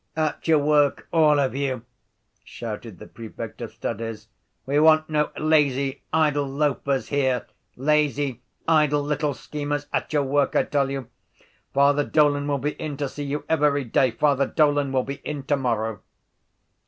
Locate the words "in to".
12.81-13.07